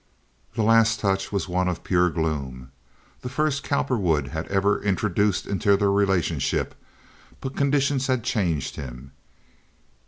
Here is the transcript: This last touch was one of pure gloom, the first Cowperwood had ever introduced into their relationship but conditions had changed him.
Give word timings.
This 0.55 0.65
last 0.65 0.99
touch 0.99 1.31
was 1.31 1.47
one 1.47 1.67
of 1.67 1.83
pure 1.83 2.09
gloom, 2.09 2.71
the 3.21 3.29
first 3.29 3.63
Cowperwood 3.63 4.29
had 4.29 4.47
ever 4.47 4.81
introduced 4.81 5.45
into 5.45 5.77
their 5.77 5.91
relationship 5.91 6.73
but 7.39 7.55
conditions 7.55 8.07
had 8.07 8.23
changed 8.23 8.77
him. 8.77 9.11